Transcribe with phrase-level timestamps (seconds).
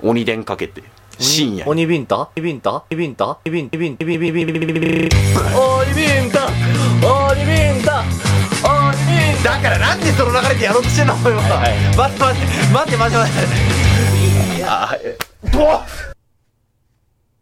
[0.00, 0.82] 鬼電かけて、
[1.18, 1.70] 深夜に。
[1.70, 2.30] 鬼ビンタ？
[2.36, 2.86] 鬼ビンタ？
[2.90, 3.38] 鬼ビンタ？
[3.44, 3.74] 鬼ビンタ？
[3.76, 4.04] 鬼ビンタ？
[4.04, 4.54] 鬼ビンタ？
[4.54, 5.02] 鬼ビン
[5.42, 5.52] タ？
[5.74, 8.06] 鬼ビンタ鬼ビンタ鬼
[9.04, 11.14] ビンタだからなんでその流れでやろうとしてんの？
[11.14, 11.42] お前は。
[11.42, 11.96] はいはい。
[11.96, 13.34] 待って待って、待って待って待っ
[15.10, 15.22] て。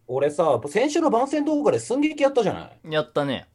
[0.08, 2.92] 俺さ、先週の番宣動画で寸劇やったじゃない？
[2.92, 3.46] やったね。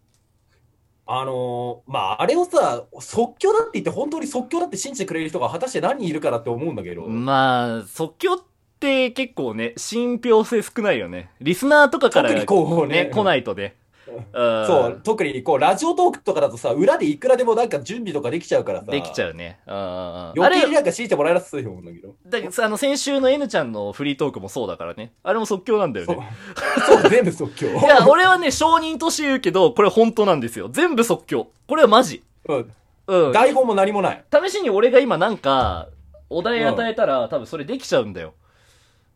[1.08, 7.04] あのー、まあ、あれをさ、即興だって言って、本当に即興だって信じてくれる人が果たして何人いるかなって思うんだけど。
[7.08, 8.38] まあ、即興っ
[8.86, 11.32] て結構ね、信憑性少ないよね。
[11.42, 13.76] リスナーとかから特にこうねね、来ないとね。
[14.06, 18.92] そそう、特にこう、ラジオトークとかだとさ、裏でいくらでもなんか準備とかできちゃうからさ。
[18.92, 19.32] できちゃう。
[19.32, 19.60] うね。
[19.66, 19.74] うん
[20.38, 22.16] 余計にれ、なんか強いてもらえなさそうだけど。
[22.28, 25.12] だけどさあの、先週の N ちゃんのフリートークもそうだからね。
[25.24, 26.32] あれも即興なんだよそうね。。
[26.88, 27.68] そう、全部即興。
[27.80, 30.70] いや、俺はね、承認として言うけど、これ本当なんですよ。
[30.70, 31.48] 全部即興。
[31.68, 32.24] これはマジ。
[32.48, 32.72] うん。
[33.08, 33.32] うん。
[33.32, 34.24] 台本も何もない。
[34.32, 35.88] 試しに俺が今なんか、
[36.30, 38.34] お題与えたら、多分それできちゃうんだよ。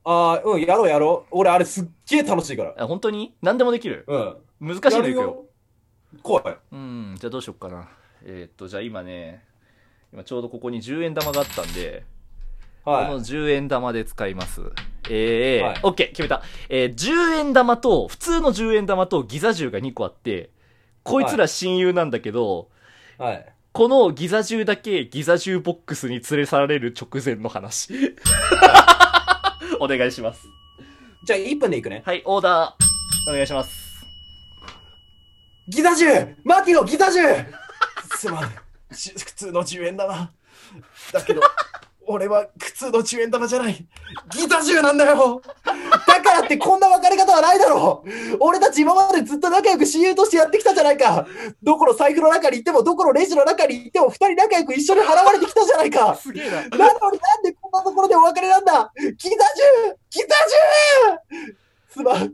[0.03, 1.27] ああ、うん、やろうやろう。
[1.31, 2.76] 俺、あれすっげえ楽しいから。
[2.77, 3.36] あ本当に？
[3.42, 4.17] 何でもできるう
[4.66, 4.75] ん。
[4.75, 5.22] 難しいのいくよ。
[5.22, 5.45] やるよ。
[6.23, 6.58] 怖い。
[6.72, 7.89] うん、じゃあどうしよっかな。
[8.23, 9.44] えーっと、じゃあ今ね、
[10.11, 12.03] 今ちょうどここに10円玉があったんで、
[12.83, 13.14] このはい。
[13.14, 14.61] 10円玉で使います。
[15.09, 16.41] えー、はいオッケー、決めた。
[16.69, 20.50] えー、10円玉と、普通の10円玉とギザ銃が2個あって、
[21.03, 22.69] こいつら親友なんだけど、
[23.17, 23.45] はい。
[23.72, 27.94] このギザ銃だけギザ銃ボックスに連れ去られる直前の話。
[29.80, 30.47] お願いします。
[31.23, 32.03] じゃあ、1分でいくね。
[32.05, 33.89] はい、オーダー、お願いします。
[35.67, 36.08] ギザ銃
[36.44, 37.19] マキのギザ銃
[38.16, 38.95] すまん。
[38.95, 40.31] し 普通の10円玉。
[41.13, 41.41] だけど、
[42.11, 43.88] 俺は普通の10円玉じゃない。
[44.35, 51.27] ギザ銃なんだよだからってこんな別れ方はないだろう俺たち今までずっと仲良く親友としてやってきたじゃないか
[51.61, 56.55] どこの財布の中に行っても、どこのレジの中に行っても、二人仲良く一緒に払われてきたじゃないかすげえな。
[56.55, 59.29] なのになんでこんなところでお別れなんだギザ銃
[60.09, 60.27] ギザ
[61.13, 62.33] 銃すまん。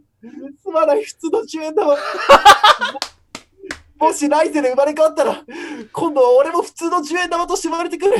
[0.63, 1.97] すまない、普通の10円玉。
[3.97, 5.44] もし来世で生まれ変わったら、
[5.91, 8.16] 今度は俺も普通の10円玉として生まれてくる。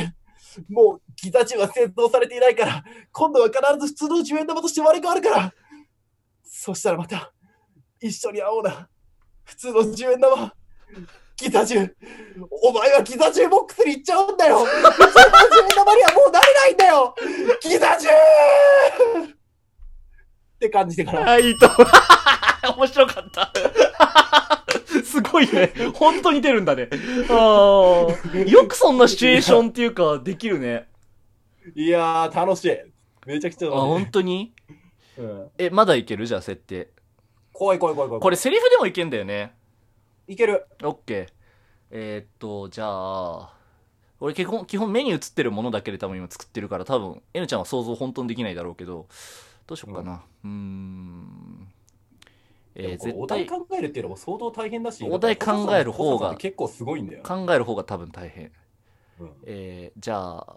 [0.68, 5.52] もう、ギザ銃は製造されていないから、今度は必ず普通の10円玉として生まれ変わるから。
[6.44, 7.32] そしたらまた、
[8.00, 8.88] 一緒に会おうな。
[9.44, 10.52] 普通の10円玉。
[11.36, 11.96] ギザ銃。
[12.62, 14.64] お前はギザ銃ボックスに行っちゃうんだよ。
[14.64, 14.92] 普通の10
[15.64, 17.14] 円玉にはもうなれないんだよ。
[17.62, 18.12] ギザ銃っ
[20.58, 21.32] て感じでから。
[21.32, 21.68] あ、いいと。
[22.76, 23.52] 面白かった。
[25.04, 25.72] すごいね。
[25.94, 26.88] 本当に出るんだね。
[27.28, 30.88] あーよくそんなシチュエーションっていうか、できるね。
[31.74, 32.76] いやー、楽しい。
[33.26, 33.86] めちゃくちゃあ、楽しい。
[33.88, 34.52] 本当に？
[35.18, 36.26] うん、え、まだいける？
[36.26, 36.90] じゃあ、設定。
[37.52, 38.22] 怖い怖い怖い怖い。
[38.22, 39.54] これセリフでもいけんだよね。
[40.28, 40.66] いける。
[40.82, 41.28] オッケー。
[41.90, 43.54] えーっと、じゃあ、
[44.20, 49.06] 俺基本、基本目に映ってるものだけで多分今作ってるから多分、N ちゃんは想像本当にできないだろうけど、
[49.66, 50.22] どうしようかな。
[50.44, 51.68] うーん。
[52.78, 57.22] えー、お題考えるっていうのも相当大変だし、お題考える方が結構すごいんだよ。
[57.22, 58.52] 考える方が多分大変。
[59.18, 60.56] うんえー、じゃあ、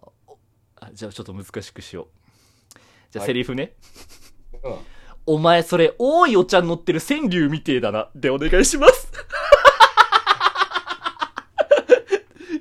[0.91, 2.07] じゃあちょっと難しくしよう。
[3.11, 3.73] じゃあはいセリフね。
[4.63, 4.75] うん
[5.25, 8.09] お前それ、多いお茶乗ってる川柳みてえだな。
[8.15, 9.11] でお願いします。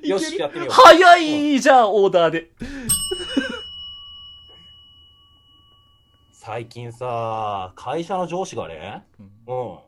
[0.03, 2.51] よしやってみよう早い、じゃあオーダーで。
[6.59, 9.05] 最近さ、会社の上司がね、
[9.47, 9.85] うん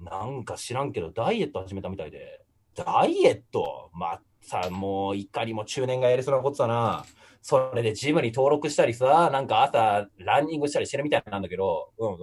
[0.00, 0.04] うん。
[0.04, 2.42] なんか知らんけど、ダイエット始めたみたいで。
[2.74, 3.88] ダイエット？
[3.94, 7.06] まあさ、もう、いかにも中年がやりそうなことだな。
[7.40, 12.18] それでジムに登録したりさ、なんか朝、ランニングしたりしてるみたいなんだけど、うんうん。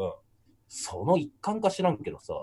[0.67, 2.35] その一環か知らんけどさ、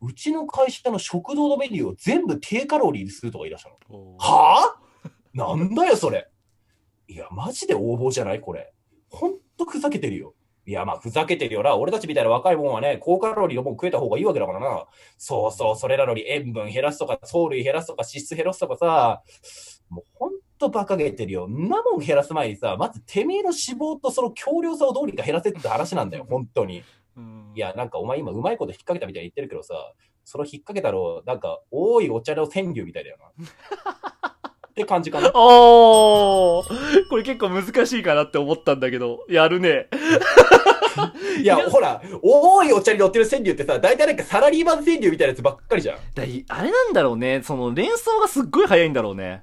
[0.00, 4.16] うちの会社の食堂のメニューを全部低カロリーにするとか言い出したの。
[4.18, 5.10] はあ？
[5.34, 6.30] なんだよ、それ。
[7.08, 8.40] いや、マジで横暴じゃない？
[8.40, 8.72] これ。
[9.10, 9.30] ほ
[9.62, 10.34] んとふざけてるよ。
[10.66, 11.76] いや、まあ、ふざけてるよな。
[11.76, 14.86] 俺たちみたいな若いもんはね、高カロリーのもん食えた方がいいわけだからな。
[15.16, 19.22] そうそう、それなのに塩分減らすとか、糖類減らすとか、脂質減らすとかさ、
[19.88, 21.46] もうほんと馬鹿げてるよ。
[21.48, 26.82] んなもん減らす前にさ、まずてめえの脂肪とその強量さをどうにか減らせって話なんだよ、本当に。
[27.16, 29.94] うんいや、なんかお前今うまいこと引っ掛けたみたいに言ってるけどさ、
[30.24, 34.27] その引っ掛けたの、なんか、多いお茶の川柳みたいだよな。
[34.78, 35.30] って感じかな。
[35.34, 39.88] おーこれ結構難しいかなって思ったんだけど、やるね。
[41.42, 45.98] いや、ほら、多いお茶に乗ってる川柳ってさ、大体なんかサラリーマン川柳みたいなやつばっかりじゃん。
[46.14, 49.42] だいあれなんだろうね、その連想がすっごい早いんだろうね。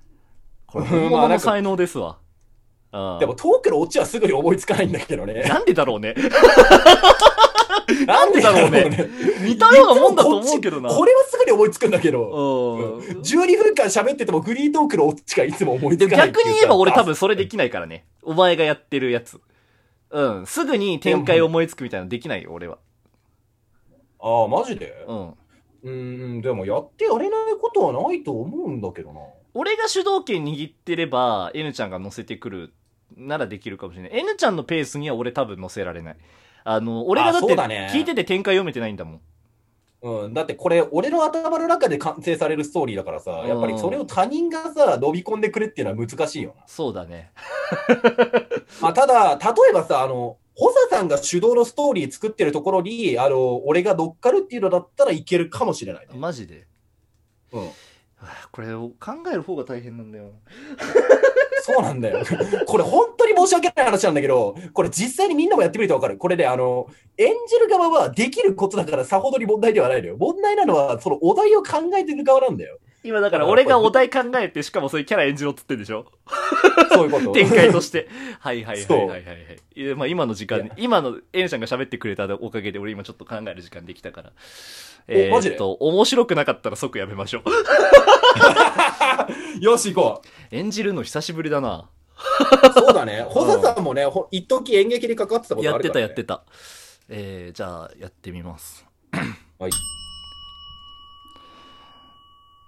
[0.66, 2.10] これ本物の才能ですわ。
[2.10, 5.42] うんでもトークのオチはすぐに思いつかないんだけどね。
[5.42, 6.14] なんでだろうね。
[8.06, 9.08] なんでだろうね
[9.40, 10.90] 似たようなもんだと思うけどな。
[10.90, 12.28] これはすぐに思いつくんだけど。
[12.28, 13.20] うん。
[13.20, 16.26] 12分間喋っててもフリートークのオチがいつも思いつかない。
[16.28, 18.04] 逆に言えば俺多分それできないからね。
[18.22, 19.40] お前がやってるやつ。
[20.10, 20.46] うん。
[20.46, 22.78] すぐに展開思いつくみたいなのできないよ、俺は。
[24.20, 25.04] ああ、マジで？
[25.06, 25.28] うん。
[25.30, 25.90] うー
[26.38, 29.20] ん、でもやってやれないことはないと思うんだけどな。
[29.54, 32.72] 俺が主導権握ってれば、N ちゃんが乗せてくる
[33.16, 34.18] ならできるかもしれない。
[34.18, 36.16] N ちゃんのペースには俺多分乗せられない。
[36.64, 39.20] あの、俺がだって聞いてて展開読めてないんだもん。
[40.00, 46.62] うん、だってこれ、俺の頭の中で完成されるストーリーだからさ、やっぱりそれを他人がさ、飲み込んでくれっていうのは難しいよな。
[46.66, 47.32] そうだね。
[48.80, 56.14] まあ、ただ、例えばさ、あの、ホサさんが主導のストーリー作ってるところに、あの、俺が乗っかるっていうのだったらいけるかもしれないね。
[56.16, 56.66] マジで。
[57.52, 57.66] うん。
[57.66, 57.72] は
[58.20, 60.32] あこれを考える方が大変なんだよ。
[61.74, 62.24] そうなんだよ。
[62.66, 66.16] これ本当に申し訳ない話なんだけど、これ実際にみんなもやってみるとわかる。
[66.16, 70.16] これね、あの、演じる側はできることだからさほどに問題ではないのよ。
[70.18, 72.78] 問題なのは、そのお題を考えてる側なんだよ。
[73.04, 76.06] 今だから俺がお題考えて、しかもそういうキャラ演じろっつってんでしょ？
[76.92, 77.32] そういうこと。
[77.32, 78.08] 展開として。
[78.40, 79.80] はいはいはいはいはいはい。
[79.80, 84.32] いやまあ今の時間今の N ちゃんが喋ってくれたおかげで俺今ちょっと考える時間できたから。
[85.10, 87.42] えーっと、面白くなかったら即やめましょう。
[89.60, 91.88] よし、行こ演じるの久しぶりだな。
[92.18, 92.72] う。
[92.72, 93.22] そうだね。
[93.28, 96.06] ホサさんもね、ほ一時演劇に関わってたことやってあるから、ね。
[96.06, 96.44] たやってた。
[97.08, 98.86] えー、じゃあやってみます。
[99.58, 99.70] はい。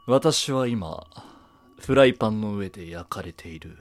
[0.06, 1.06] 私は今、
[1.78, 3.78] フライパンの上で焼かれている。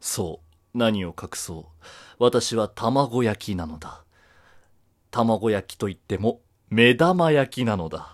[0.00, 0.40] そ
[0.74, 1.84] う、何を隠そう。
[2.18, 4.04] 私は卵焼きなのだ。
[5.10, 6.40] 卵焼きといっても、
[6.70, 8.13] 目玉焼きなのだ。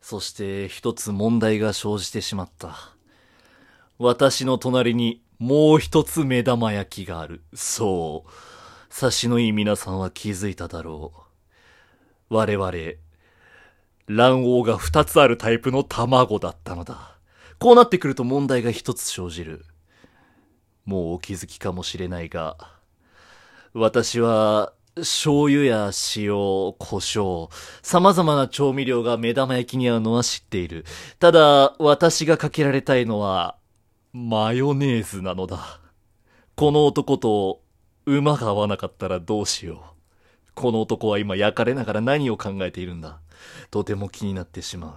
[0.00, 2.76] そして一つ問題が生じてしまった。
[3.98, 7.42] 私の隣にもう一つ目玉焼きがある。
[7.54, 8.30] そう。
[8.88, 11.12] 察しのいい皆さんは気づいただろ
[12.30, 12.34] う。
[12.34, 12.72] 我々、
[14.08, 17.16] 卵黄が二つあるタイプの卵だったのだ。
[17.58, 19.64] こうなってくると問題が一つ生じる。
[20.84, 22.56] もうお気づきかもしれないが、
[23.74, 27.48] 私は醤油や塩、胡椒、
[27.82, 30.84] 様々な調味料が目玉焼きに合うのは知っている。
[31.18, 33.56] ただ、私がかけられたいのは、
[34.12, 35.80] マヨネーズなのだ。
[36.56, 37.62] この男と
[38.04, 40.52] 馬が合わなかったらどうしよう。
[40.54, 43.20] この男は今焼かれながら何を考えているんだ。
[43.70, 44.94] とても気になってしまう。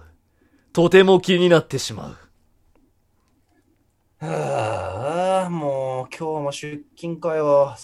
[0.72, 2.18] とても気になってしま
[4.20, 4.26] う。
[4.26, 7.74] はあ、もう今日も出勤かよ。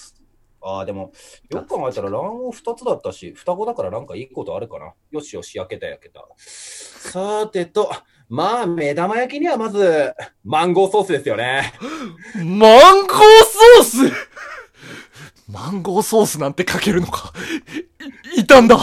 [0.63, 1.13] ああ、でも、
[1.51, 4.93] よく考えたら卵黄2つだったし、双子だからなんかいいことあるかな。
[5.11, 6.25] よしよし、焼けた焼けた。
[6.37, 7.91] さてと、
[8.29, 10.15] まあ、目玉焼きにはまず、
[10.45, 11.73] マンゴーソースですよね。
[12.37, 13.17] マンゴー
[13.79, 14.13] ソース？
[15.49, 17.33] マンゴーソースなんてかけるのか？
[18.37, 18.77] い、いたんだ。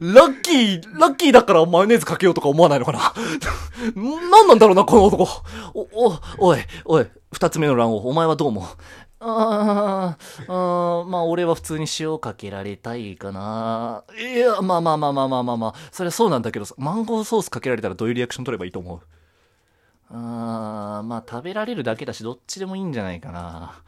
[0.00, 3.14] ラッキー、ラッキーだからマヨネーズかけようとか思わないのかな？
[3.94, 5.28] なんなんだろうな、この男。
[5.74, 8.64] お、お、おい、おい、二つ目の卵黄、お前はどう思う？
[9.22, 10.16] あ
[10.48, 14.04] あ、まあ俺は普通に塩かけられたいかな。
[14.18, 19.00] いや、まあまあまあまあまあまあまあ、それはそうなんだけどさ、マンゴーソースかけられたらどういうリアクション取ればいいと思う？
[20.12, 23.82] あーまあ食べられるだけだしどっちでもいいんじゃないかな。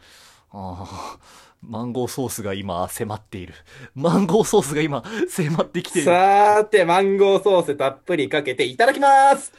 [0.51, 1.17] あ
[1.61, 3.55] マンゴーソースが今迫っている。
[3.95, 6.05] マンゴーソースが今迫ってきている。
[6.05, 9.51] さーて、マンゴーソースたっぷりかけていただきます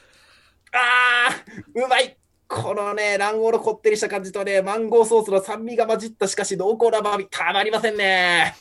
[0.73, 2.17] あー、うまい
[2.49, 8.55] このね、卵黄のこってりした感じとね、マンゴーソースの酸味が混じったしかし濃厚な甘み、たまりませんね。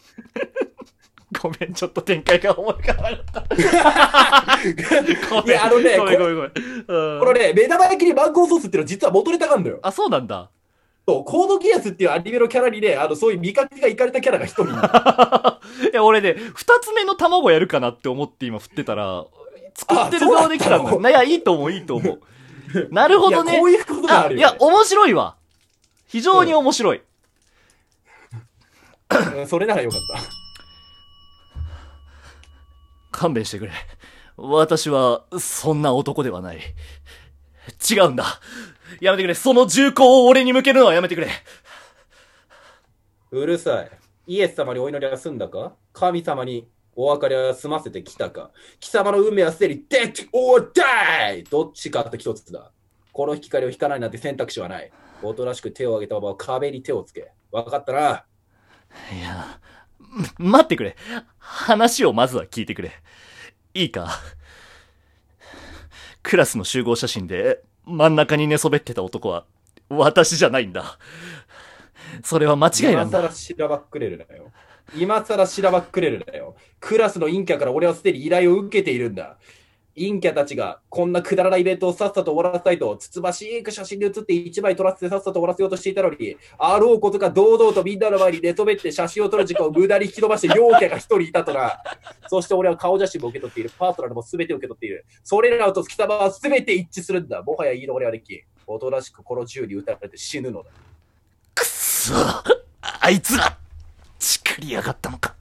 [1.41, 3.55] ごめん、ちょっと展開が思い浮かばなかった。
[5.45, 6.51] いや、あのね、ごめんごこめんごめん。
[6.87, 9.79] うんこのね、目玉焼きにマンゴーソースっていうのは実は元ネタがあるんだよ。
[9.81, 10.49] あ、そうなんだ。
[11.05, 14.73] そうコードギアスっていうアニメのキャラにね、あの、そういう見かけがいかれたキャラが一人い
[15.93, 19.25] や、俺ね、二つ目の卵やるかなって思って今振ってたら、
[19.75, 22.21] 作ってる側できたんだいや、いいと思う、いいと思う。
[22.91, 23.65] なるほどねこ。
[23.65, 25.35] ういうことがああ、るよ、いや、面白いわ。
[26.07, 26.97] 非常に面白い。
[26.97, 27.01] う
[29.41, 29.99] んそれならよかっ
[33.11, 33.17] た。
[33.19, 33.71] 勘弁してくれ。
[34.37, 36.59] 私は、そんな男ではない。
[37.89, 38.25] 違うんだ。
[38.99, 39.35] やめてくれ。
[39.35, 41.29] その銃口を俺に向けるのはやめてくれ。
[43.31, 43.91] うるさい。
[44.25, 45.73] イエス様にお祈りは済んだか？
[45.93, 51.49] 神様にお別れは済ませてきたか貴様の運命はすでに Dead or Die!
[51.49, 52.71] どっちかって一つだ。
[53.11, 54.91] この光を引かないなんて選択肢はない。
[55.21, 57.31] おとなしく手を挙げたまま壁に手をつけ。
[57.51, 58.25] わかったな？
[59.11, 59.59] いや、
[60.37, 60.95] 待ってくれ。
[61.37, 62.91] 話をまずは聞いてくれ。
[63.73, 64.09] いいか？
[66.21, 69.45] クラスの集合写真で真ん中に寝そべってた男は
[69.89, 70.97] 私じゃないんだ。
[72.23, 73.19] それは間違いなんだ。
[73.19, 74.51] 今更しらばっくれるなよ。
[74.95, 76.55] 今更しらばっくれるなよ。
[76.79, 79.37] クラスの陰キャから俺はすでに依頼を受けているんだ。
[79.95, 91.77] 陰キャたちがこんなくだらないイベントをさっさと終わらせたいと、つつましく写真に写って一枚撮らせてさっさと終わらせようとしていたのに、あろうことか堂々とみんなの前に寝そべって写真を撮る時間を無駄に引き延ばして陽キャが一人いたとな。
[92.27, 93.71] そして俺は顔写真も受け取っている。
[93.77, 95.05] パートナーも全て受け取っている。
[95.23, 97.43] それらと貴様は全て一致するんだ。
[97.43, 98.41] もはや言い逃れはできん。
[98.65, 100.71] おとなしくこの銃に撃たれて死ぬのだ。
[102.03, 102.13] そ
[102.81, 103.57] あいつら
[104.19, 105.35] チクりやがったのか。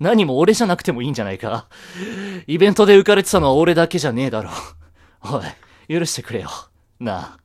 [0.00, 1.68] 何も俺じゃなくてもいいんじゃないか
[2.48, 4.50] イベントで浮かれてたのは俺だけじゃねえだろ。
[5.22, 5.40] お
[5.88, 6.50] い、許してくれよ。
[6.98, 7.39] なあ。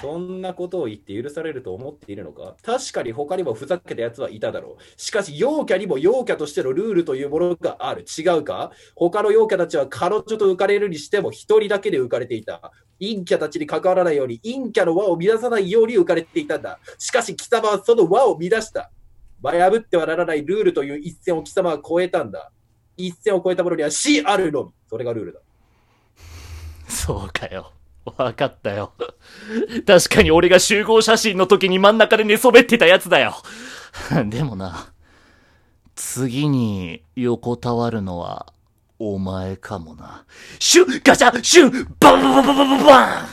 [0.00, 2.56] そんなことを言って許されると思っているのか？
[2.62, 5.00] 確かに他にもふざけた奴はいただろう。
[5.00, 8.04] しかし、陽キャにも陽キャとしてのルールというものがある。
[8.04, 8.72] 違うか？
[8.96, 12.72] 他の陽キャたちは彼女と浮かれるにしても一人だけで浮かれていた。
[13.00, 16.80] 陰キャたちに関わらないように、陰キャの輪を乱さないように浮かれていたんだ。
[16.98, 18.90] しかし、貴様はその輪を乱した。
[19.40, 22.50] 破ってはならないルールという一線を貴様は越えたんだ。
[22.96, 24.72] 一線を越えたものには死あるのみ。
[24.90, 25.40] それがルールだ。
[26.88, 27.72] そうかよ。
[28.16, 28.92] わかったよ。
[29.86, 33.34] 確かに俺が集合写真の時に真ん中で寝そべってたやつだよ。
[34.26, 34.92] でもな、
[35.94, 38.52] 次に横たわるのは、
[38.98, 40.24] お前かもな。
[40.58, 43.28] シュンガチャシュンバンバンバンバンバンバン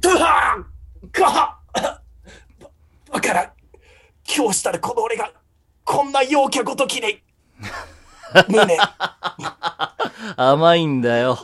[0.00, 0.66] ドゥハーン
[1.12, 3.50] ガハッわからん。
[4.36, 5.32] 今日したらこの俺が、
[5.84, 7.22] こんな陽キャごときに、
[8.48, 8.76] 胸。
[10.36, 11.38] 甘いんだよ。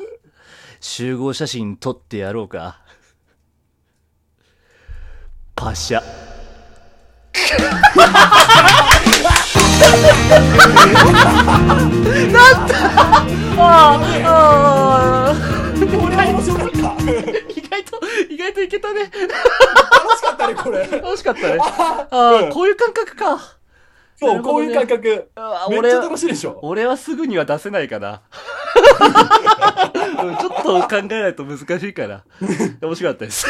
[0.86, 2.78] 集合写真撮ってやろうか。
[5.56, 6.02] パシャ。
[6.02, 6.04] こ
[16.10, 16.76] れは面白かった。
[16.78, 19.04] 意外と、意外といけたね。
[19.04, 20.86] 楽しかったね、これ。
[20.86, 21.58] 楽しかったね。
[21.60, 23.38] ああ、うんこういう感覚か。
[24.16, 25.30] そう、ねこういう感覚。
[25.34, 26.60] あめっちゃ楽しいでしょ。
[26.62, 28.20] 俺はすぐには出せないかな。
[30.14, 32.24] ちょっと考えないと難しいから。
[32.80, 33.46] 面白かったです。